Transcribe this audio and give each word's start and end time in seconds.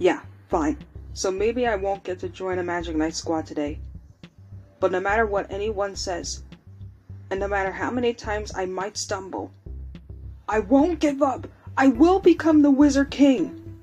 Yeah, 0.00 0.20
fine. 0.48 0.78
So 1.12 1.30
maybe 1.30 1.66
I 1.66 1.76
won't 1.76 2.04
get 2.04 2.20
to 2.20 2.30
join 2.30 2.58
a 2.58 2.62
Magic 2.62 2.96
Knight 2.96 3.14
squad 3.14 3.44
today. 3.44 3.80
But 4.80 4.92
no 4.92 4.98
matter 4.98 5.26
what 5.26 5.52
anyone 5.52 5.94
says, 5.94 6.42
and 7.30 7.38
no 7.38 7.46
matter 7.46 7.70
how 7.70 7.90
many 7.90 8.14
times 8.14 8.50
I 8.56 8.64
might 8.64 8.96
stumble, 8.96 9.52
I 10.48 10.60
won't 10.60 11.00
give 11.00 11.20
up. 11.20 11.46
I 11.76 11.88
will 11.88 12.18
become 12.18 12.62
the 12.62 12.70
Wizard 12.70 13.10
King. 13.10 13.78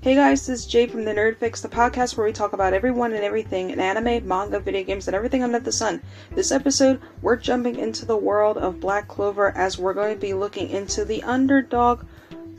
Hey 0.00 0.16
guys, 0.16 0.44
this 0.44 0.62
is 0.62 0.66
Jay 0.66 0.88
from 0.88 1.04
the 1.04 1.14
Nerd 1.14 1.36
Fix, 1.36 1.60
the 1.60 1.68
podcast 1.68 2.16
where 2.16 2.26
we 2.26 2.32
talk 2.32 2.52
about 2.52 2.74
everyone 2.74 3.12
and 3.12 3.22
everything 3.22 3.70
in 3.70 3.78
anime, 3.78 4.26
manga, 4.26 4.58
video 4.58 4.82
games, 4.82 5.06
and 5.06 5.14
everything 5.14 5.44
under 5.44 5.60
the 5.60 5.70
sun. 5.70 6.02
This 6.32 6.50
episode, 6.50 7.00
we're 7.22 7.36
jumping 7.36 7.76
into 7.76 8.04
the 8.04 8.16
world 8.16 8.58
of 8.58 8.80
Black 8.80 9.06
Clover 9.06 9.56
as 9.56 9.78
we're 9.78 9.94
going 9.94 10.14
to 10.14 10.20
be 10.20 10.34
looking 10.34 10.68
into 10.68 11.04
the 11.04 11.22
underdog 11.22 12.04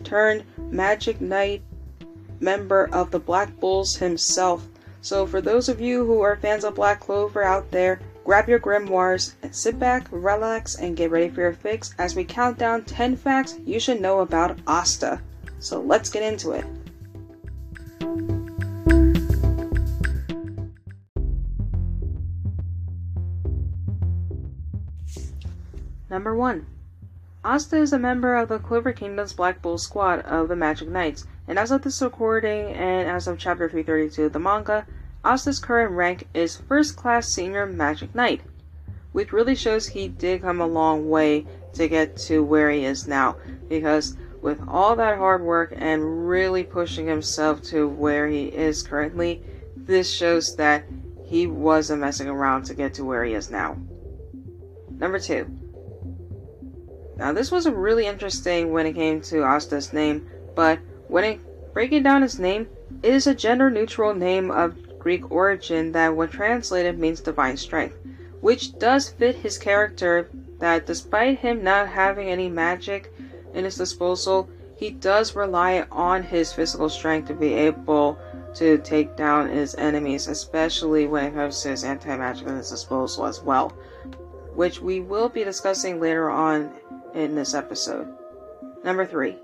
turned 0.06 0.46
Magic 0.72 1.20
Knight 1.20 1.62
member 2.44 2.90
of 2.92 3.10
the 3.10 3.20
Black 3.20 3.60
Bulls 3.60 3.96
himself. 3.96 4.68
So, 5.02 5.26
for 5.26 5.42
those 5.42 5.70
of 5.70 5.82
you 5.82 6.06
who 6.06 6.22
are 6.22 6.36
fans 6.36 6.64
of 6.64 6.76
Black 6.76 7.00
Clover 7.00 7.42
out 7.42 7.72
there, 7.72 8.00
grab 8.24 8.48
your 8.48 8.60
grimoires 8.60 9.34
and 9.42 9.56
sit 9.56 9.80
back, 9.80 10.08
relax, 10.12 10.76
and 10.76 10.96
get 10.96 11.12
ready 11.12 11.30
for 11.30 11.42
your 11.42 11.54
fix 11.54 11.96
as 11.98 12.16
we 12.16 12.24
count 12.24 12.58
down 12.58 12.84
10 12.84 13.16
facts 13.16 13.58
you 13.66 13.80
should 13.80 14.02
know 14.02 14.20
about 14.20 14.60
Asta. 14.68 15.22
So, 15.60 15.82
let's 15.82 16.10
get 16.10 16.24
into 16.24 16.52
it. 16.52 16.66
Number 26.10 26.36
1. 26.36 26.66
Asta 27.44 27.76
is 27.76 27.92
a 27.92 28.00
member 28.00 28.36
of 28.36 28.48
the 28.48 28.60
Clover 28.60 28.94
Kingdom's 28.94 29.34
Black 29.34 29.62
Bull 29.62 29.78
squad 29.78 30.20
of 30.22 30.48
the 30.48 30.56
Magic 30.56 30.88
Knights, 30.88 31.26
and 31.48 31.60
as 31.60 31.72
of 31.72 31.82
this 31.82 32.02
recording 32.02 32.74
and 32.74 33.10
as 33.10 33.28
of 33.28 33.38
chapter 33.38 33.68
332 33.68 34.26
of 34.26 34.34
the 34.34 34.40
manga, 34.40 34.86
Asta's 35.26 35.60
current 35.60 35.92
rank 35.92 36.28
is 36.34 36.58
First 36.58 36.96
Class 36.96 37.28
Senior 37.28 37.66
Magic 37.66 38.14
Knight, 38.16 38.42
which 39.12 39.34
really 39.34 39.56
shows 39.56 39.88
he 39.88 40.08
did 40.08 40.42
come 40.42 40.62
a 40.62 40.68
long 40.68 41.10
way 41.10 41.46
to 41.74 41.88
get 41.88 42.16
to 42.18 42.44
where 42.44 42.70
he 42.70 42.86
is 42.86 43.08
now, 43.08 43.36
because 43.68 44.16
with 44.42 44.62
all 44.68 44.96
that 44.96 45.18
hard 45.18 45.42
work 45.42 45.74
and 45.76 46.28
really 46.28 46.64
pushing 46.64 47.08
himself 47.08 47.62
to 47.62 47.88
where 47.88 48.28
he 48.28 48.46
is 48.46 48.84
currently, 48.84 49.42
this 49.76 50.14
shows 50.14 50.56
that 50.58 50.86
he 51.26 51.48
wasn't 51.48 52.02
messing 52.02 52.28
around 52.28 52.64
to 52.64 52.74
get 52.74 52.94
to 52.94 53.04
where 53.04 53.24
he 53.24 53.34
is 53.34 53.50
now. 53.50 53.78
Number 54.90 55.20
2. 55.20 55.46
Now, 57.18 57.32
this 57.32 57.52
was 57.52 57.68
really 57.70 58.06
interesting 58.06 58.72
when 58.72 58.86
it 58.86 58.94
came 58.94 59.22
to 59.22 59.44
Asta's 59.44 59.94
name, 59.94 60.30
but 60.56 60.80
when 61.08 61.24
it, 61.24 61.74
breaking 61.74 62.04
down 62.04 62.22
his 62.22 62.40
name, 62.40 62.68
it 63.02 63.14
is 63.14 63.28
a 63.28 63.36
gender 63.36 63.70
neutral 63.70 64.14
name 64.14 64.52
of 64.52 65.00
Greek 65.00 65.32
origin 65.32 65.92
that, 65.92 66.16
when 66.16 66.30
translated, 66.30 66.98
means 66.98 67.20
divine 67.20 67.58
strength, 67.58 67.98
which 68.42 68.78
does 68.80 69.10
fit 69.10 69.36
his 69.36 69.58
character. 69.58 70.30
That 70.60 70.86
despite 70.86 71.40
him 71.40 71.64
not 71.64 71.90
having 71.90 72.30
any 72.30 72.48
magic 72.48 73.12
in 73.54 73.66
his 73.66 73.76
disposal, 73.76 74.50
he 74.78 74.92
does 74.92 75.36
rely 75.36 75.86
on 75.92 76.24
his 76.24 76.54
physical 76.54 76.90
strength 76.90 77.28
to 77.28 77.34
be 77.34 77.54
able 77.54 78.18
to 78.56 78.78
take 78.78 79.16
down 79.16 79.50
his 79.50 79.76
enemies, 79.76 80.28
especially 80.28 81.08
when 81.08 81.26
it 81.26 81.34
comes 81.34 81.62
to 81.62 81.70
his 81.70 81.84
anti 81.84 82.16
magic 82.16 82.48
in 82.48 82.56
his 82.56 82.70
disposal 82.70 83.26
as 83.26 83.42
well, 83.42 83.70
which 84.54 84.80
we 84.80 85.00
will 85.00 85.30
be 85.30 85.44
discussing 85.44 86.00
later 86.00 86.30
on 86.30 86.72
in 87.14 87.36
this 87.36 87.54
episode. 87.54 88.08
Number 88.84 89.06
3. 89.06 89.38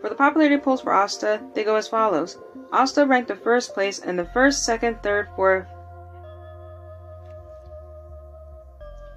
For 0.00 0.08
the 0.08 0.14
popularity 0.14 0.58
polls 0.58 0.82
for 0.82 0.92
Asta, 0.92 1.40
they 1.54 1.64
go 1.64 1.76
as 1.76 1.88
follows. 1.88 2.38
Asta 2.72 3.06
ranked 3.06 3.28
the 3.28 3.36
first 3.36 3.74
place 3.74 3.98
in 3.98 4.16
the 4.16 4.26
first, 4.26 4.64
second, 4.64 5.02
third, 5.02 5.28
fourth 5.34 5.66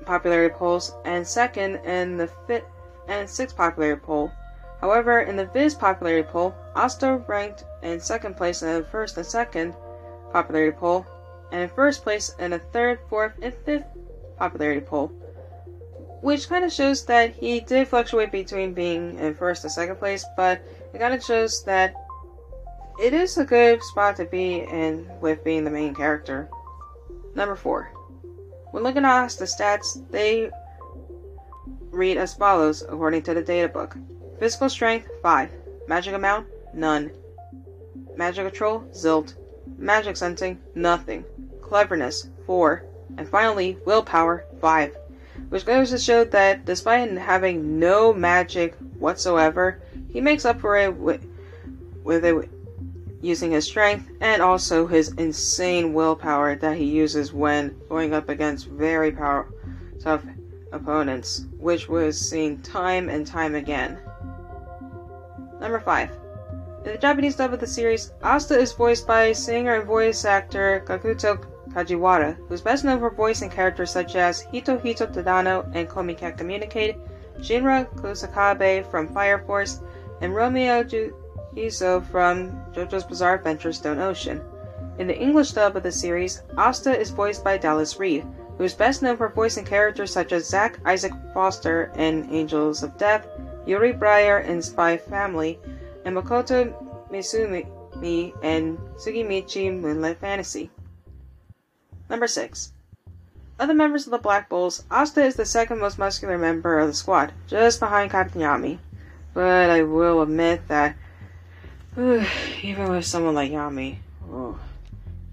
popularity 0.06 0.54
polls, 0.56 0.96
and 1.06 1.28
second 1.28 1.76
in 1.86 2.18
the 2.18 2.28
fifth 2.48 2.66
and 3.08 3.30
sixth 3.30 3.56
popularity 3.56 4.02
poll. 4.02 4.32
However, 4.82 5.22
in 5.22 5.36
the 5.36 5.46
Viz 5.46 5.76
popularity 5.76 6.28
poll, 6.32 6.56
Asta 6.76 7.22
ranked 7.28 7.66
in 7.84 8.00
second 8.00 8.38
place 8.38 8.64
in 8.64 8.82
the 8.82 8.88
first 8.90 9.18
and 9.18 9.26
second 9.26 9.76
popularity 10.32 10.76
poll, 10.76 11.06
and 11.52 11.62
in 11.62 11.70
first 11.70 12.02
place 12.02 12.34
in 12.40 12.52
the 12.52 12.60
third, 12.60 13.00
fourth, 13.10 13.34
and 13.42 13.54
fifth 13.66 13.86
popularity 14.38 14.82
poll 14.82 15.12
which 16.22 16.50
kind 16.50 16.66
of 16.66 16.72
shows 16.72 17.06
that 17.06 17.34
he 17.34 17.60
did 17.62 17.88
fluctuate 17.88 18.32
between 18.32 18.74
being 18.74 19.18
in 19.18 19.34
first 19.34 19.64
and 19.64 19.72
second 19.72 19.96
place, 19.98 20.26
but 20.36 20.62
it 20.94 21.00
kind 21.00 21.14
of 21.14 21.24
shows 21.24 21.64
that 21.64 21.94
it 23.02 23.14
is 23.14 23.38
a 23.38 23.46
good 23.46 23.82
spot 23.84 24.18
to 24.18 24.26
be 24.26 24.62
in 24.62 25.10
with 25.22 25.44
being 25.44 25.64
the 25.64 25.72
main 25.72 25.96
character. 25.96 26.50
Number 27.36 27.56
four. 27.56 27.92
When 28.72 28.84
looking 28.84 29.06
at 29.06 29.30
the 29.32 29.46
stats, 29.46 30.10
they 30.12 30.52
read 31.92 32.18
as 32.18 32.34
follows 32.34 32.84
according 32.84 33.24
to 33.24 33.34
the 33.34 33.42
data 33.42 33.70
book. 33.70 33.96
Physical 34.40 34.70
strength 34.70 35.08
5, 35.22 35.52
magic 35.88 36.14
amount 36.14 36.48
none, 36.74 37.12
magic 38.16 38.46
control 38.46 38.82
zilt, 38.94 39.34
magic 39.78 40.18
sensing 40.18 40.60
nothing, 40.76 41.26
cleverness 41.62 42.30
4, 42.46 42.86
and 43.18 43.28
finally 43.28 43.78
willpower 43.86 44.46
5 44.62 44.96
which 45.50 45.66
goes 45.66 45.90
to 45.90 45.98
show 45.98 46.24
that 46.24 46.66
despite 46.66 47.12
having 47.18 47.80
no 47.80 48.14
magic 48.14 48.76
whatsoever, 48.98 49.82
he 50.12 50.22
makes 50.22 50.46
up 50.46 50.60
for 50.60 50.78
it 50.78 50.96
with, 50.96 51.26
with 52.04 52.24
it 52.24 52.50
using 53.22 53.52
his 53.52 53.66
strength 53.66 54.10
and 54.22 54.42
also 54.42 54.88
his 54.88 55.10
insane 55.14 55.94
willpower 55.94 56.56
that 56.56 56.78
he 56.78 56.86
uses 56.86 57.34
when 57.34 57.76
going 57.90 58.14
up 58.14 58.30
against 58.30 58.68
very 58.68 59.12
power 59.12 59.48
tough 60.00 60.24
opponents, 60.72 61.46
which 61.58 61.90
was 61.90 62.18
seen 62.18 62.62
time 62.62 63.10
and 63.10 63.28
time 63.28 63.56
again. 63.56 64.00
Number 65.60 65.80
5. 65.80 66.10
In 66.86 66.92
the 66.94 66.98
Japanese 66.98 67.36
dub 67.36 67.54
of 67.54 67.60
the 67.60 67.68
series, 67.68 68.14
Asta 68.24 68.58
is 68.58 68.72
voiced 68.72 69.06
by 69.06 69.34
singer 69.34 69.76
and 69.76 69.86
voice 69.86 70.24
actor 70.24 70.84
Kakuto 70.88 71.46
Kajiwara, 71.74 72.38
who's 72.48 72.62
best 72.62 72.84
known 72.84 73.00
for 73.00 73.10
voicing 73.10 73.50
characters 73.50 73.92
such 73.92 74.16
as 74.16 74.46
Hitohito 74.54 75.12
Tadano 75.12 75.70
and 75.74 75.88
Komi 75.88 76.18
Can't 76.18 76.38
Communicate, 76.38 76.96
Shinra 77.40 77.88
Kusakabe 77.96 78.90
from 78.90 79.08
Fire 79.14 79.40
Force, 79.40 79.82
and 80.22 80.36
Romeo 80.36 80.84
Jisso 80.84 82.06
from 82.12 82.52
JoJo's 82.74 83.04
Bizarre 83.04 83.36
Adventure 83.36 83.72
Stone 83.72 84.00
Ocean. 84.00 84.42
In 84.98 85.08
the 85.08 85.18
English 85.18 85.52
dub 85.52 85.78
of 85.78 85.84
the 85.84 85.92
series, 85.92 86.42
Asta 86.58 86.98
is 86.98 87.10
voiced 87.10 87.44
by 87.44 87.58
Dallas 87.58 88.00
Reid, 88.00 88.26
who 88.58 88.66
is 88.66 88.74
best 88.74 89.02
known 89.02 89.16
for 89.16 89.30
voicing 89.30 89.64
characters 89.64 90.12
such 90.12 90.34
as 90.34 90.50
Zack 90.50 90.80
Isaac 90.86 91.14
Foster 91.34 91.92
in 91.96 92.28
Angels 92.30 92.84
of 92.84 92.98
Death, 92.98 93.26
Yuri 93.66 93.94
Briar 93.94 94.40
in 94.40 94.62
Spy 94.62 94.98
Family, 94.98 95.60
and 96.04 96.18
Makoto 96.18 96.74
Misumi 97.10 97.66
in 98.44 98.78
Tsukimichi 98.98 99.80
Moonlight 99.80 100.18
Fantasy. 100.18 100.70
Number 102.10 102.28
6. 102.28 102.74
Of 103.60 103.68
the 103.68 103.74
members 103.74 104.06
of 104.08 104.12
the 104.12 104.18
Black 104.18 104.50
Bulls, 104.50 104.84
Asta 104.90 105.24
is 105.24 105.36
the 105.36 105.46
second 105.46 105.80
most 105.80 106.00
muscular 106.00 106.38
member 106.38 106.80
of 106.80 106.88
the 106.88 106.94
squad, 106.94 107.34
just 107.48 107.80
behind 107.80 108.12
Captain 108.12 108.42
Yami. 108.42 108.80
But 109.34 109.70
I 109.70 109.84
will 109.84 110.22
admit 110.22 110.68
that, 110.70 110.96
even 111.98 112.90
with 112.90 113.06
someone 113.06 113.36
like 113.36 113.52
Yami, 113.52 113.98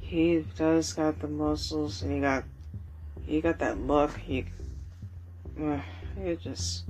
he 0.00 0.44
does 0.56 0.92
got 0.92 1.18
the 1.20 1.28
muscles 1.28 2.02
and 2.02 2.12
he 2.12 2.20
got 2.20 2.44
he 3.26 3.40
got 3.40 3.58
that 3.58 3.80
look. 3.80 4.16
He, 4.16 4.46
uh, 5.60 5.80
just. 6.40 6.84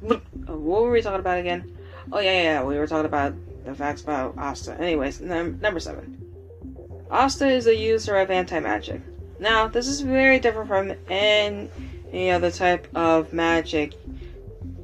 What 0.00 0.22
were 0.46 0.90
we 0.90 1.02
talking 1.02 1.20
about 1.20 1.38
again? 1.38 1.76
Oh 2.10 2.20
yeah, 2.20 2.32
yeah, 2.32 2.42
yeah. 2.42 2.62
We 2.62 2.78
were 2.78 2.86
talking 2.86 3.06
about 3.06 3.34
the 3.64 3.74
facts 3.74 4.02
about 4.02 4.38
Asta. 4.38 4.74
Anyways, 4.80 5.20
num- 5.20 5.60
number 5.60 5.80
seven. 5.80 6.27
Asta 7.10 7.48
is 7.48 7.66
a 7.66 7.76
user 7.76 8.16
of 8.16 8.30
anti-magic. 8.30 9.00
Now, 9.40 9.68
this 9.68 9.86
is 9.86 10.00
very 10.00 10.38
different 10.38 10.68
from 10.68 10.92
any 11.08 12.30
other 12.30 12.50
type 12.50 12.88
of 12.94 13.32
magic 13.32 13.94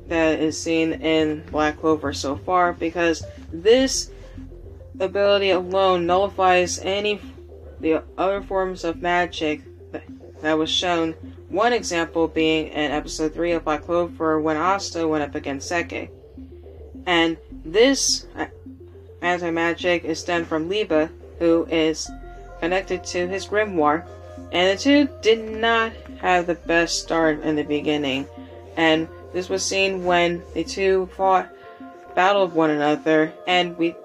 that 0.08 0.38
is 0.40 0.60
seen 0.60 0.92
in 0.94 1.44
Black 1.50 1.80
Clover 1.80 2.12
so 2.12 2.36
far 2.36 2.72
because 2.72 3.24
this 3.52 4.10
ability 5.00 5.50
alone 5.50 6.06
nullifies 6.06 6.78
any 6.80 7.20
the 7.80 8.02
other 8.16 8.40
forms 8.42 8.84
of 8.84 9.02
magic 9.02 9.62
that, 9.92 10.04
that 10.40 10.56
was 10.56 10.70
shown. 10.70 11.12
One 11.48 11.72
example 11.72 12.28
being 12.28 12.68
in 12.68 12.90
episode 12.90 13.34
3 13.34 13.52
of 13.52 13.64
Black 13.64 13.82
Clover 13.82 14.40
when 14.40 14.56
Asta 14.56 15.06
went 15.06 15.24
up 15.24 15.34
against 15.34 15.70
Sekke. 15.70 16.10
And 17.06 17.36
this 17.64 18.26
uh, 18.36 18.46
anti 19.20 19.50
magic 19.50 20.04
is 20.04 20.22
done 20.22 20.44
from 20.44 20.68
Liebe, 20.68 21.10
who 21.38 21.66
is 21.70 22.10
connected 22.60 23.04
to 23.04 23.26
his 23.28 23.46
grimoire, 23.46 24.04
and 24.52 24.76
the 24.76 24.82
two 24.82 25.08
did 25.22 25.50
not 25.50 25.92
have 26.20 26.46
the 26.46 26.54
best 26.54 27.00
start 27.00 27.40
in 27.42 27.56
the 27.56 27.62
beginning, 27.62 28.26
and 28.76 29.08
this 29.32 29.48
was 29.48 29.64
seen 29.64 30.04
when 30.04 30.42
the 30.54 30.64
two 30.64 31.08
fought, 31.16 31.48
battled 32.14 32.52
one 32.54 32.70
another, 32.70 33.32
and 33.46 33.76
we 33.76 33.96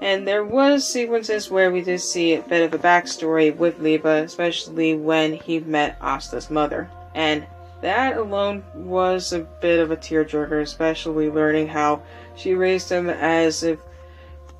And 0.00 0.28
there 0.28 0.44
was 0.44 0.86
sequences 0.86 1.50
where 1.50 1.70
we 1.70 1.80
did 1.80 2.00
see 2.00 2.34
a 2.34 2.42
bit 2.42 2.62
of 2.62 2.74
a 2.74 2.82
backstory 2.82 3.56
with 3.56 3.80
Liebe, 3.80 4.06
especially 4.06 4.94
when 4.94 5.32
he 5.32 5.58
met 5.60 5.96
Asta's 6.00 6.50
mother. 6.50 6.88
And 7.14 7.46
that 7.80 8.16
alone 8.16 8.62
was 8.74 9.32
a 9.32 9.40
bit 9.40 9.80
of 9.80 9.90
a 9.90 9.96
tearjerker, 9.96 10.60
especially 10.60 11.30
learning 11.30 11.68
how 11.68 12.02
she 12.36 12.54
raised 12.54 12.90
him 12.90 13.08
as 13.08 13.62
if 13.62 13.78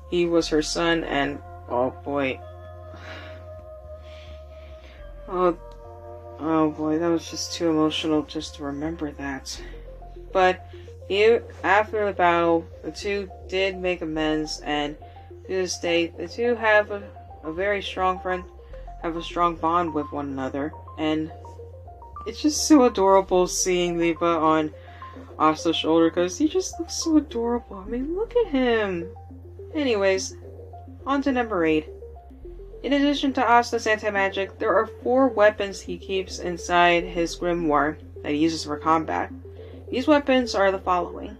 he 0.09 0.25
was 0.25 0.47
her 0.47 0.61
son, 0.61 1.03
and 1.03 1.39
oh 1.69 1.91
boy. 2.03 2.39
Oh, 5.27 5.57
oh 6.39 6.71
boy, 6.71 6.99
that 6.99 7.09
was 7.09 7.29
just 7.29 7.53
too 7.53 7.69
emotional 7.69 8.23
just 8.23 8.55
to 8.55 8.63
remember 8.63 9.11
that. 9.11 9.61
But 10.31 10.65
after 11.63 12.05
the 12.05 12.13
battle, 12.13 12.65
the 12.83 12.91
two 12.91 13.29
did 13.47 13.77
make 13.77 14.01
amends, 14.01 14.61
and 14.61 14.97
to 15.43 15.47
this 15.47 15.79
day, 15.79 16.07
the 16.17 16.27
two 16.27 16.55
have 16.55 16.91
a, 16.91 17.03
a 17.43 17.51
very 17.51 17.81
strong 17.81 18.19
friend, 18.19 18.43
have 19.01 19.15
a 19.15 19.23
strong 19.23 19.55
bond 19.55 19.93
with 19.93 20.11
one 20.11 20.27
another, 20.27 20.73
and 20.97 21.31
it's 22.25 22.41
just 22.41 22.67
so 22.67 22.83
adorable 22.83 23.47
seeing 23.47 23.97
Liebe 23.97 24.21
on 24.21 24.73
Asta's 25.39 25.77
shoulder 25.77 26.09
because 26.09 26.37
he 26.37 26.47
just 26.47 26.79
looks 26.79 26.95
so 26.95 27.17
adorable. 27.17 27.77
I 27.77 27.85
mean, 27.85 28.15
look 28.15 28.35
at 28.35 28.47
him. 28.47 29.09
Anyways, 29.73 30.35
on 31.07 31.21
to 31.21 31.31
number 31.31 31.63
8. 31.63 31.87
In 32.83 32.93
addition 32.93 33.33
to 33.33 33.49
Asta's 33.49 33.87
anti-magic, 33.87 34.59
there 34.59 34.75
are 34.75 34.87
four 35.01 35.29
weapons 35.29 35.79
he 35.79 35.97
keeps 35.97 36.39
inside 36.39 37.03
his 37.05 37.35
grimoire 37.35 37.97
that 38.21 38.33
he 38.33 38.37
uses 38.37 38.65
for 38.65 38.77
combat. 38.77 39.31
These 39.89 40.07
weapons 40.07 40.53
are 40.53 40.71
the 40.71 40.79
following. 40.79 41.37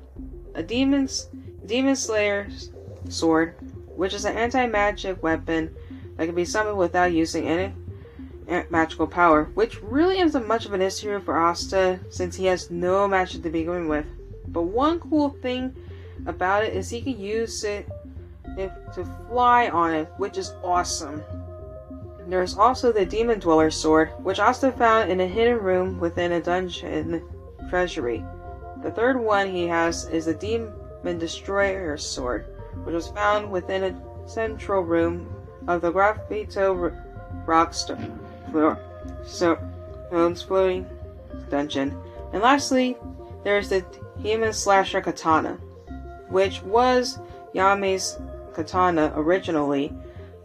A 0.56 0.64
demon's 0.64 1.28
demon 1.66 1.96
slayer's 1.96 2.72
sword, 3.10 3.56
which 3.96 4.14
is 4.14 4.26
an 4.26 4.38
anti-magic 4.38 5.22
weapon 5.22 5.76
that 6.16 6.26
can 6.26 6.36
be 6.36 6.46
summoned 6.46 6.78
without 6.78 7.12
using 7.12 7.48
any 7.48 7.74
magical 8.70 9.06
power, 9.06 9.44
which 9.54 9.82
really 9.84 10.20
isn't 10.20 10.48
much 10.48 10.66
of 10.66 10.74
an 10.74 10.82
issue 10.82 11.20
for 11.20 11.38
Asta 11.38 12.00
since 12.10 12.38
he 12.38 12.46
has 12.46 12.72
no 12.72 13.06
magic 13.08 13.44
to 13.44 13.50
begin 13.50 13.90
with. 13.90 14.06
But 14.48 14.62
one 14.64 15.02
cool 15.02 15.32
thing 15.42 15.76
about 16.26 16.64
it 16.64 16.74
is 16.74 16.90
he 16.90 17.02
can 17.02 17.20
use 17.20 17.64
it 17.66 17.88
if, 18.58 18.72
to 18.94 19.06
fly 19.30 19.70
on 19.70 19.94
it, 19.94 20.10
which 20.18 20.38
is 20.38 20.56
awesome. 20.64 21.24
There's 22.28 22.58
also 22.58 22.92
the 22.92 23.06
Demon 23.06 23.40
Dweller 23.40 23.72
sword, 23.72 24.12
which 24.20 24.40
Asta 24.40 24.72
found 24.74 25.10
in 25.10 25.22
a 25.22 25.28
hidden 25.28 25.60
room 25.60 26.00
within 26.00 26.34
a 26.34 26.42
dungeon 26.42 27.24
treasury. 27.70 28.26
The 28.84 28.92
third 28.92 29.20
one 29.20 29.50
he 29.50 29.68
has 29.68 30.06
is 30.10 30.26
the 30.26 30.34
Demon 30.34 31.18
Destroyer 31.18 31.98
sword, 31.98 32.46
which 32.84 32.94
was 32.94 33.08
found 33.08 33.50
within 33.50 33.84
a 33.84 34.28
central 34.28 34.82
room 34.82 35.34
of 35.68 35.82
the 35.82 35.92
Graffito 35.92 36.94
Rockstone 37.46 38.20
floor, 38.52 38.78
so 39.24 39.58
Stone's 40.08 40.42
floating 40.42 40.86
dungeon. 41.50 41.98
And 42.34 42.42
lastly, 42.42 42.98
there's 43.44 43.70
the 43.70 43.86
Demon 44.22 44.54
Slasher 44.54 45.02
Katana, 45.02 45.54
which 46.30 46.62
was 46.64 47.20
Yami's 47.54 48.18
katana 48.58 49.14
originally, 49.16 49.94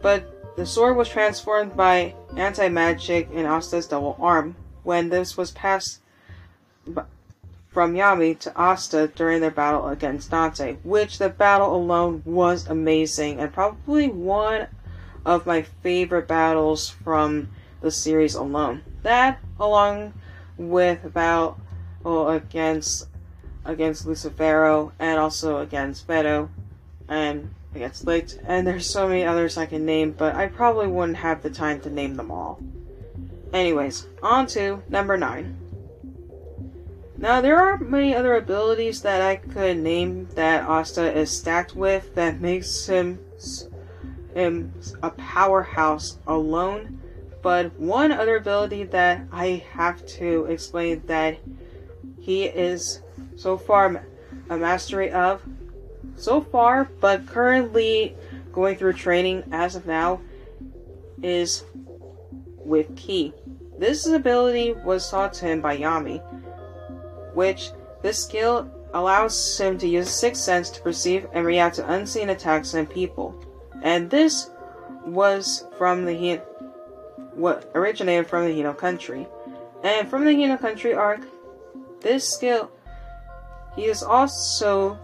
but 0.01 0.55
the 0.55 0.65
sword 0.65 0.95
was 0.95 1.09
transformed 1.09 1.75
by 1.75 2.13
anti 2.37 2.69
magic 2.69 3.29
in 3.31 3.45
Asta's 3.45 3.87
double 3.87 4.15
arm 4.21 4.55
when 4.83 5.09
this 5.09 5.35
was 5.35 5.49
passed 5.51 5.99
from 7.69 7.95
Yami 7.95 8.37
to 8.37 8.55
Asta 8.55 9.07
during 9.15 9.41
their 9.41 9.49
battle 9.49 9.87
against 9.87 10.29
Dante, 10.29 10.77
which 10.83 11.17
the 11.17 11.29
battle 11.29 11.75
alone 11.75 12.21
was 12.23 12.67
amazing 12.67 13.39
and 13.39 13.51
probably 13.51 14.07
one 14.09 14.67
of 15.25 15.47
my 15.47 15.63
favorite 15.81 16.27
battles 16.27 16.89
from 16.89 17.49
the 17.81 17.89
series 17.89 18.35
alone. 18.35 18.83
That, 19.01 19.39
along 19.59 20.13
with 20.55 21.11
battle 21.13 21.57
against 22.05 23.07
against 23.65 24.05
Lucifero 24.05 24.91
and 24.99 25.17
also 25.17 25.57
against 25.59 26.05
Vetto 26.05 26.49
and 27.07 27.53
against 27.75 28.05
Licht, 28.05 28.39
and 28.45 28.65
there's 28.65 28.89
so 28.89 29.07
many 29.07 29.23
others 29.23 29.57
I 29.57 29.65
can 29.65 29.85
name, 29.85 30.11
but 30.11 30.35
I 30.35 30.47
probably 30.47 30.87
wouldn't 30.87 31.17
have 31.17 31.41
the 31.41 31.49
time 31.49 31.81
to 31.81 31.89
name 31.89 32.15
them 32.15 32.31
all. 32.31 32.59
Anyways, 33.51 34.07
on 34.21 34.47
to 34.47 34.81
number 34.89 35.17
9. 35.17 35.57
Now, 37.17 37.41
there 37.41 37.57
are 37.57 37.77
many 37.77 38.15
other 38.15 38.35
abilities 38.35 39.01
that 39.03 39.21
I 39.21 39.37
could 39.37 39.77
name 39.77 40.27
that 40.35 40.63
Asta 40.67 41.17
is 41.17 41.31
stacked 41.31 41.75
with 41.75 42.15
that 42.15 42.41
makes 42.41 42.85
him, 42.85 43.19
him 44.33 44.73
a 45.01 45.11
powerhouse 45.11 46.17
alone 46.27 46.99
but 47.43 47.77
one 47.77 48.11
other 48.13 48.37
ability 48.37 48.85
that 48.85 49.27
I 49.31 49.65
have 49.73 50.03
to 50.17 50.45
explain 50.45 51.03
that 51.07 51.37
he 52.19 52.45
is 52.45 53.01
so 53.35 53.57
far 53.57 54.05
a 54.49 54.57
mastery 54.57 55.11
of, 55.11 55.43
so 56.15 56.41
far, 56.41 56.89
but 56.99 57.25
currently 57.27 58.15
going 58.51 58.75
through 58.75 58.93
training 58.93 59.43
as 59.51 59.75
of 59.75 59.85
now, 59.85 60.21
is 61.21 61.63
with 62.57 62.95
Ki. 62.95 63.33
This 63.79 64.05
ability 64.05 64.73
was 64.85 65.09
taught 65.09 65.33
to 65.35 65.45
him 65.45 65.61
by 65.61 65.77
Yami, 65.77 66.21
which 67.33 67.71
this 68.01 68.23
skill 68.23 68.69
allows 68.93 69.57
him 69.57 69.77
to 69.79 69.87
use 69.87 70.09
sixth 70.09 70.41
sense 70.41 70.69
to 70.69 70.81
perceive 70.81 71.27
and 71.33 71.45
react 71.45 71.77
to 71.77 71.91
unseen 71.91 72.29
attacks 72.29 72.73
and 72.75 72.89
people. 72.89 73.35
And 73.81 74.09
this 74.09 74.51
was 75.05 75.65
from 75.77 76.05
the 76.05 76.11
Hino, 76.11 76.41
what 77.33 77.71
originated 77.73 78.27
from 78.27 78.45
the 78.45 78.51
Hino 78.51 78.77
country. 78.77 79.27
And 79.83 80.07
from 80.07 80.25
the 80.25 80.31
Hino 80.31 80.59
country 80.59 80.93
arc, 80.93 81.21
this 82.01 82.29
skill, 82.29 82.71
he 83.75 83.85
is 83.85 84.03
also 84.03 84.97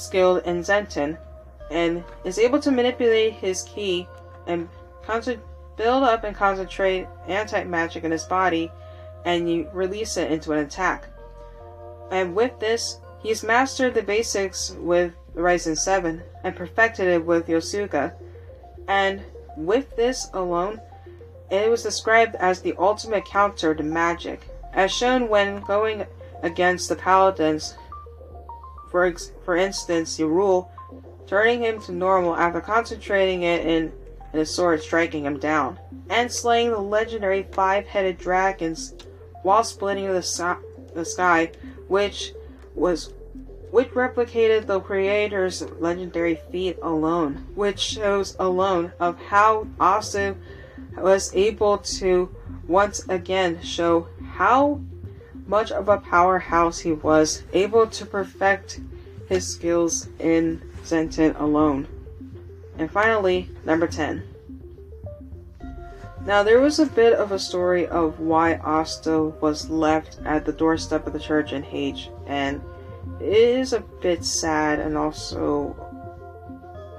skilled 0.00 0.42
in 0.44 0.62
Zetten 0.62 1.18
and 1.70 2.02
is 2.24 2.38
able 2.38 2.58
to 2.60 2.70
manipulate 2.70 3.34
his 3.34 3.62
ki 3.62 4.08
and 4.46 4.68
build 5.76 6.02
up 6.04 6.24
and 6.24 6.36
concentrate 6.36 7.06
anti 7.26 7.64
magic 7.64 8.04
in 8.04 8.10
his 8.10 8.24
body 8.24 8.70
and 9.24 9.50
you 9.50 9.68
release 9.72 10.16
it 10.16 10.30
into 10.30 10.52
an 10.52 10.58
attack. 10.58 11.06
And 12.10 12.34
with 12.34 12.58
this, 12.58 12.98
he's 13.22 13.42
mastered 13.42 13.94
the 13.94 14.02
basics 14.02 14.74
with 14.78 15.12
Ryzen 15.34 15.76
7 15.76 16.22
and 16.42 16.56
perfected 16.56 17.06
it 17.06 17.24
with 17.24 17.46
Yosuga. 17.46 18.14
And 18.88 19.22
with 19.56 19.94
this 19.96 20.30
alone, 20.32 20.80
it 21.50 21.68
was 21.68 21.82
described 21.82 22.36
as 22.36 22.60
the 22.60 22.74
ultimate 22.78 23.24
counter 23.24 23.74
to 23.74 23.82
magic, 23.82 24.48
as 24.72 24.92
shown 24.92 25.28
when 25.28 25.60
going 25.60 26.06
against 26.42 26.88
the 26.88 26.96
paladins. 26.96 27.74
For, 28.90 29.04
ex- 29.04 29.32
for 29.44 29.56
instance, 29.56 30.18
Yrule, 30.18 30.68
turning 31.26 31.62
him 31.62 31.80
to 31.82 31.92
normal 31.92 32.36
after 32.36 32.60
concentrating 32.60 33.42
it 33.44 33.64
in, 33.64 33.92
in 34.32 34.40
a 34.40 34.46
sword 34.46 34.82
striking 34.82 35.24
him 35.24 35.38
down, 35.38 35.78
and 36.08 36.30
slaying 36.30 36.70
the 36.70 36.78
legendary 36.78 37.44
five-headed 37.52 38.18
dragons 38.18 38.94
while 39.42 39.64
splitting 39.64 40.06
the, 40.06 40.58
the 40.94 41.04
sky, 41.04 41.52
which 41.88 42.32
was 42.74 43.12
which 43.70 43.88
replicated 43.90 44.66
the 44.66 44.80
creator's 44.80 45.62
legendary 45.78 46.34
feat 46.50 46.76
alone, 46.82 47.46
which 47.54 47.78
shows 47.78 48.34
alone 48.40 48.92
of 48.98 49.16
how 49.20 49.66
awesome 49.78 50.42
was 50.96 51.32
able 51.34 51.78
to 51.78 52.34
once 52.66 53.08
again 53.08 53.62
show 53.62 54.08
how 54.32 54.80
much 55.50 55.72
of 55.72 55.88
a 55.88 55.98
powerhouse 55.98 56.78
he 56.78 56.92
was, 56.92 57.42
able 57.52 57.84
to 57.88 58.06
perfect 58.06 58.80
his 59.28 59.46
skills 59.46 60.08
in 60.20 60.62
Zetten 60.84 61.34
alone. 61.36 61.88
And 62.78 62.90
finally, 62.90 63.50
number 63.64 63.88
10. 63.88 64.22
Now, 66.24 66.44
there 66.44 66.60
was 66.60 66.78
a 66.78 66.86
bit 66.86 67.14
of 67.14 67.32
a 67.32 67.38
story 67.38 67.86
of 67.88 68.20
why 68.20 68.58
Asta 68.58 69.18
was 69.40 69.68
left 69.68 70.20
at 70.24 70.46
the 70.46 70.52
doorstep 70.52 71.06
of 71.06 71.12
the 71.12 71.18
church 71.18 71.52
in 71.52 71.64
Hage, 71.64 72.10
and 72.26 72.62
it 73.20 73.32
is 73.32 73.72
a 73.72 73.80
bit 73.80 74.24
sad 74.24 74.78
and 74.78 74.96
also 74.96 75.74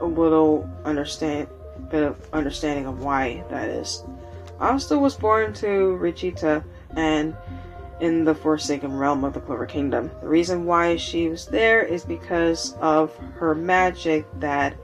a 0.02 0.06
little 0.06 0.70
understand 0.84 1.48
bit 1.90 2.04
of 2.04 2.18
understanding 2.34 2.86
of 2.86 3.00
why 3.00 3.44
that 3.50 3.70
is. 3.70 4.04
Asta 4.60 4.98
was 4.98 5.16
born 5.16 5.54
to 5.54 5.98
Richita 6.02 6.64
and 6.96 7.36
in 8.02 8.24
the 8.26 8.34
Forsaken 8.34 8.98
Realm 8.98 9.24
of 9.24 9.34
the 9.34 9.40
Clover 9.40 9.68
Kingdom. 9.68 10.12
The 10.22 10.28
reason 10.28 10.66
why 10.66 10.98
she 10.98 11.30
was 11.30 11.46
there 11.46 11.84
is 11.84 12.04
because 12.04 12.74
of 12.82 13.16
her 13.36 13.54
magic 13.54 14.26
that 14.40 14.76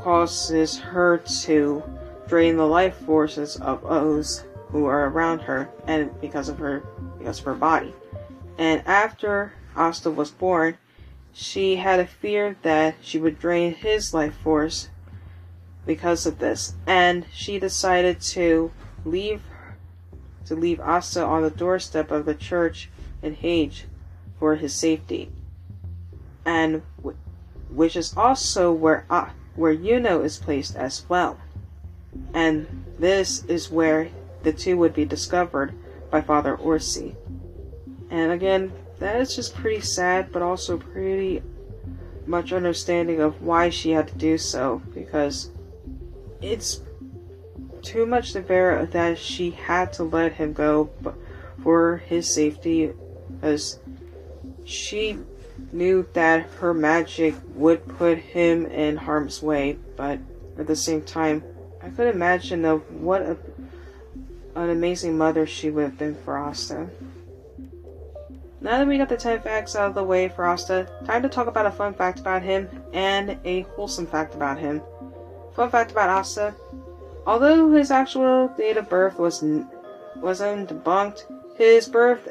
causes 0.00 0.78
her 0.78 1.18
to 1.18 1.82
drain 2.26 2.56
the 2.56 2.66
life 2.66 2.96
forces 2.96 3.56
of 3.56 3.82
those 3.82 4.44
who 4.70 4.86
are 4.86 5.08
around 5.08 5.40
her 5.40 5.68
and 5.86 6.10
because 6.20 6.48
of 6.48 6.58
her 6.58 6.80
because 7.18 7.38
of 7.38 7.44
her 7.44 7.54
body. 7.54 7.94
And 8.56 8.82
after 8.86 9.52
Asta 9.76 10.10
was 10.10 10.30
born, 10.30 10.78
she 11.32 11.76
had 11.76 12.00
a 12.00 12.06
fear 12.06 12.56
that 12.62 12.96
she 13.02 13.18
would 13.18 13.38
drain 13.38 13.74
his 13.74 14.14
life 14.14 14.34
force 14.34 14.88
because 15.84 16.26
of 16.26 16.38
this, 16.38 16.74
and 16.86 17.26
she 17.32 17.58
decided 17.58 18.20
to 18.20 18.70
leave 19.04 19.42
to 20.46 20.54
leave 20.54 20.80
Asa 20.80 21.24
on 21.24 21.42
the 21.42 21.50
doorstep 21.50 22.10
of 22.10 22.24
the 22.24 22.34
church 22.34 22.88
in 23.22 23.34
Hage 23.34 23.86
for 24.38 24.56
his 24.56 24.74
safety, 24.74 25.30
and 26.44 26.82
which 27.70 27.96
is 27.96 28.16
also 28.16 28.72
where 28.72 29.06
uh, 29.08 29.30
where 29.54 29.74
Yuno 29.74 30.24
is 30.24 30.38
placed 30.38 30.76
as 30.76 31.04
well, 31.08 31.38
and 32.34 32.84
this 32.98 33.44
is 33.44 33.70
where 33.70 34.08
the 34.42 34.52
two 34.52 34.76
would 34.76 34.94
be 34.94 35.04
discovered 35.04 35.72
by 36.10 36.20
Father 36.20 36.54
Orsi. 36.54 37.16
And 38.10 38.32
again, 38.32 38.72
that 38.98 39.20
is 39.20 39.34
just 39.34 39.54
pretty 39.54 39.80
sad, 39.80 40.32
but 40.32 40.42
also 40.42 40.76
pretty 40.78 41.42
much 42.26 42.52
understanding 42.52 43.20
of 43.20 43.42
why 43.42 43.70
she 43.70 43.90
had 43.90 44.08
to 44.08 44.14
do 44.14 44.36
so, 44.38 44.82
because 44.94 45.50
it's 46.40 46.82
too 47.82 48.06
much 48.06 48.32
to 48.32 48.40
bear 48.40 48.86
that 48.86 49.18
she 49.18 49.50
had 49.50 49.92
to 49.94 50.04
let 50.04 50.32
him 50.32 50.52
go 50.52 50.90
for 51.62 51.98
his 51.98 52.32
safety, 52.32 52.92
as 53.42 53.78
she 54.64 55.18
knew 55.72 56.06
that 56.12 56.48
her 56.58 56.74
magic 56.74 57.34
would 57.54 57.86
put 57.98 58.18
him 58.18 58.66
in 58.66 58.96
harm's 58.96 59.42
way, 59.42 59.78
but 59.96 60.18
at 60.58 60.66
the 60.66 60.76
same 60.76 61.02
time, 61.02 61.42
I 61.82 61.88
could 61.88 62.14
imagine 62.14 62.64
of 62.64 62.82
what 62.92 63.22
a, 63.22 63.36
an 64.54 64.70
amazing 64.70 65.16
mother 65.18 65.46
she 65.46 65.70
would 65.70 65.84
have 65.84 65.98
been 65.98 66.14
for 66.24 66.38
Asta. 66.38 66.88
Now 68.60 68.78
that 68.78 68.86
we 68.86 68.98
got 68.98 69.08
the 69.08 69.16
10 69.16 69.40
facts 69.40 69.74
out 69.74 69.88
of 69.88 69.94
the 69.94 70.04
way 70.04 70.28
for 70.28 70.46
Asta, 70.46 70.88
time 71.04 71.22
to 71.22 71.28
talk 71.28 71.48
about 71.48 71.66
a 71.66 71.70
fun 71.70 71.94
fact 71.94 72.20
about 72.20 72.42
him 72.42 72.68
and 72.92 73.36
a 73.44 73.62
wholesome 73.62 74.06
fact 74.06 74.34
about 74.34 74.58
him. 74.58 74.80
Fun 75.56 75.70
fact 75.70 75.90
about 75.90 76.08
Asta. 76.08 76.54
Although 77.26 77.70
his 77.70 77.90
actual 77.90 78.48
date 78.48 78.76
of 78.76 78.88
birth 78.88 79.18
was 79.18 79.44
wasn't 80.16 80.68
debunked, 80.68 81.24
his 81.56 81.88
birth 81.88 82.28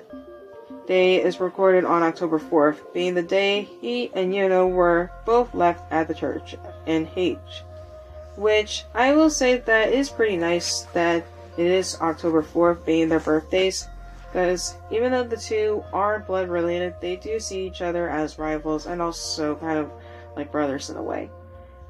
day 0.88 1.24
is 1.24 1.40
recorded 1.40 1.86
on 1.86 2.04
October 2.04 2.40
4th, 2.40 2.94
being 2.94 3.14
the 3.14 3.22
day 3.22 3.62
he 3.80 4.12
and 4.14 4.34
Yuno 4.34 4.70
were 4.70 5.12
both 5.26 5.54
left 5.54 5.90
at 5.92 6.08
the 6.08 6.14
church 6.14 6.56
in 6.86 7.08
H. 7.16 7.38
Which 8.36 8.86
I 8.94 9.14
will 9.14 9.30
say 9.30 9.58
that 9.58 9.94
is 9.94 10.10
pretty 10.10 10.38
nice 10.38 10.82
that 10.94 11.26
it 11.58 11.66
is 11.66 12.00
October 12.02 12.42
4th 12.42 12.86
being 12.86 13.10
their 13.10 13.20
birthdays, 13.20 13.88
because 14.28 14.76
even 14.90 15.12
though 15.12 15.24
the 15.24 15.38
two 15.38 15.84
aren't 15.94 16.28
blood 16.28 16.50
related, 16.50 16.96
they 17.02 17.16
do 17.16 17.40
see 17.40 17.68
each 17.68 17.82
other 17.82 18.10
as 18.10 18.40
rivals 18.40 18.86
and 18.88 19.02
also 19.02 19.56
kind 19.56 19.78
of 19.78 19.92
like 20.36 20.52
brothers 20.52 20.90
in 20.90 20.98
a 20.98 21.04
way. 21.04 21.30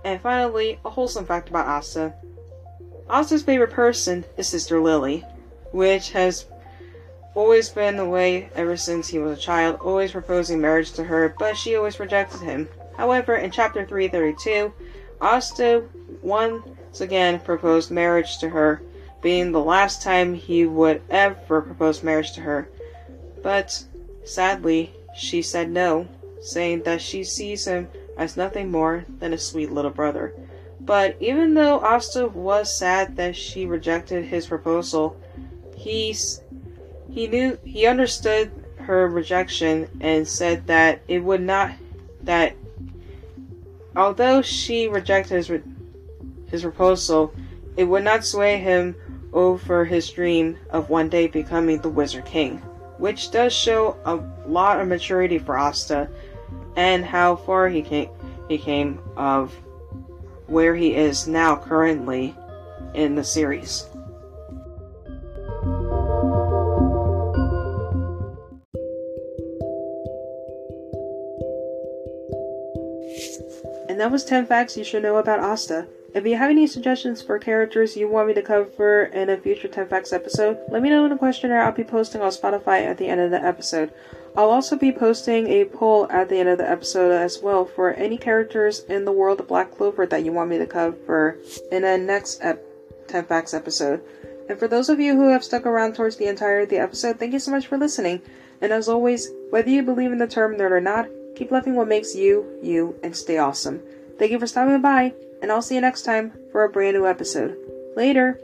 And 0.04 0.20
finally, 0.20 0.80
a 0.84 0.90
wholesome 0.90 1.26
fact 1.26 1.50
about 1.50 1.68
Asta. 1.68 2.14
Asta's 3.12 3.44
favorite 3.44 3.72
person 3.72 4.24
is 4.38 4.48
Sister 4.48 4.80
Lily, 4.80 5.26
which 5.74 6.12
has 6.12 6.46
always 7.36 7.68
been 7.68 7.98
the 7.98 8.08
way 8.08 8.50
ever 8.56 8.78
since 8.78 9.10
he 9.10 9.20
was 9.20 9.38
a 9.38 9.42
child, 9.42 9.82
always 9.82 10.14
proposing 10.14 10.62
marriage 10.62 10.94
to 10.94 11.04
her, 11.04 11.36
but 11.38 11.58
she 11.58 11.76
always 11.76 12.00
rejected 12.00 12.40
him. 12.40 12.70
However, 12.96 13.36
in 13.36 13.52
chapter 13.52 13.86
332, 13.86 14.72
Asta 15.20 15.84
once 16.22 17.02
again 17.02 17.42
proposed 17.42 17.92
marriage 17.92 18.38
to 18.38 18.48
her, 18.48 18.82
being 19.22 19.52
the 19.52 19.60
last 19.60 20.02
time 20.02 20.34
he 20.34 20.66
would 20.66 21.02
ever 21.10 21.62
propose 21.62 22.04
marriage 22.04 22.32
to 22.34 22.42
her. 22.42 22.70
But 23.44 23.84
sadly, 24.24 24.94
she 25.14 25.42
said 25.42 25.70
no, 25.70 26.08
saying 26.42 26.84
that 26.84 27.02
she 27.02 27.26
sees 27.26 27.68
him 27.68 27.90
as 28.18 28.38
nothing 28.38 28.72
more 28.72 29.04
than 29.20 29.34
a 29.34 29.38
sweet 29.38 29.70
little 29.70 29.92
brother. 29.92 30.34
But 30.86 31.16
even 31.20 31.54
though 31.54 31.80
Asta 31.80 32.28
was 32.28 32.76
sad 32.76 33.16
that 33.18 33.36
she 33.36 33.66
rejected 33.66 34.26
his 34.26 34.48
proposal, 34.48 35.16
he's, 35.78 36.42
he 37.10 37.28
knew 37.28 37.58
he 37.64 37.86
understood 37.86 38.52
her 38.78 39.08
rejection 39.08 39.88
and 40.02 40.28
said 40.28 40.66
that 40.68 41.02
it 41.08 41.20
would 41.20 41.42
not 41.42 41.72
that 42.24 42.56
although 43.96 44.42
she 44.42 44.88
rejected 44.88 45.36
his 45.36 45.62
his 46.48 46.62
proposal, 46.64 47.34
it 47.78 47.84
would 47.86 48.04
not 48.04 48.26
sway 48.26 48.58
him 48.58 48.96
over 49.34 49.86
his 49.86 50.10
dream 50.10 50.58
of 50.72 50.90
one 50.90 51.10
day 51.10 51.28
becoming 51.28 51.80
the 51.80 51.90
Wizard 51.90 52.26
King, 52.26 52.58
which 52.98 53.32
does 53.32 53.54
show 53.54 53.96
a 54.06 54.16
lot 54.50 54.82
of 54.82 54.88
maturity 54.88 55.38
for 55.38 55.58
Asta 55.58 56.10
and 56.76 57.06
how 57.06 57.36
far 57.36 57.70
he 57.70 57.82
came, 57.82 58.10
he 58.50 58.58
came 58.58 59.00
of 59.16 59.56
where 60.52 60.76
he 60.76 60.94
is 60.94 61.28
now 61.28 61.56
currently 61.56 62.36
in 62.94 63.16
the 63.16 63.24
series. 63.24 63.86
And 73.88 73.98
that 74.00 74.12
was 74.12 74.26
10 74.26 74.46
facts 74.46 74.76
you 74.76 74.84
should 74.84 75.04
know 75.04 75.16
about 75.16 75.40
Asta. 75.40 75.88
If 76.14 76.26
you 76.26 76.36
have 76.36 76.50
any 76.50 76.68
suggestions 76.68 77.22
for 77.22 77.40
characters 77.40 77.96
you 77.96 78.10
want 78.10 78.28
me 78.28 78.34
to 78.34 78.42
cover 78.42 79.06
in 79.06 79.30
a 79.30 79.38
future 79.38 79.70
10 79.70 79.88
Facts 79.88 80.12
episode, 80.12 80.60
let 80.70 80.82
me 80.82 80.90
know 80.90 81.06
in 81.06 81.12
the 81.12 81.18
questionnaire 81.18 81.62
I'll 81.62 81.72
be 81.72 81.86
posting 81.86 82.22
on 82.22 82.32
Spotify 82.32 82.86
at 82.86 82.98
the 82.98 83.08
end 83.08 83.22
of 83.22 83.32
the 83.32 83.42
episode. 83.42 83.94
I'll 84.36 84.50
also 84.50 84.78
be 84.78 84.92
posting 84.92 85.48
a 85.48 85.66
poll 85.66 86.08
at 86.10 86.30
the 86.30 86.38
end 86.38 86.50
of 86.50 86.58
the 86.58 86.70
episode 86.70 87.12
as 87.12 87.40
well 87.42 87.66
for 87.66 87.92
any 87.94 88.18
characters 88.18 88.80
in 88.88 89.06
the 89.06 89.12
world 89.12 89.40
of 89.40 89.48
Black 89.48 89.76
Clover 89.76 90.06
that 90.06 90.24
you 90.24 90.32
want 90.32 90.50
me 90.50 90.58
to 90.58 90.66
cover 90.66 91.38
in 91.72 91.84
a 91.84 91.98
next 91.98 92.40
ep- 92.42 92.64
10 93.08 93.26
Facts 93.26 93.54
episode. 93.54 94.02
And 94.48 94.58
for 94.58 94.68
those 94.68 94.90
of 94.90 95.00
you 95.00 95.16
who 95.16 95.30
have 95.30 95.44
stuck 95.44 95.66
around 95.66 95.96
towards 95.96 96.16
the 96.16 96.28
entire 96.28 96.62
of 96.62 96.70
the 96.70 96.78
episode, 96.78 97.20
thank 97.20 97.34
you 97.34 97.40
so 97.40 97.52
much 97.52 97.68
for 97.68 97.78
listening. 97.78 98.22
And 98.62 98.72
as 98.72 98.88
always, 98.88 99.30
whether 99.50 99.70
you 99.70 99.84
believe 99.84 100.12
in 100.12 100.18
the 100.18 100.28
term 100.28 100.56
nerd 100.56 100.72
or 100.72 100.82
not, 100.82 101.08
keep 101.36 101.52
loving 101.52 101.76
what 101.76 101.88
makes 101.88 102.16
you, 102.16 102.46
you, 102.62 102.96
and 103.04 103.16
stay 103.16 103.38
awesome. 103.38 103.82
Thank 104.18 104.32
you 104.32 104.40
for 104.40 104.48
stopping 104.48 104.82
by 104.82 105.14
and 105.42 105.52
I'll 105.52 105.62
see 105.62 105.76
you 105.76 105.82
next 105.82 106.04
time 106.04 106.32
for 106.52 106.64
a 106.64 106.70
brand 106.70 106.96
new 106.96 107.08
episode. 107.08 107.58
Later! 107.96 108.40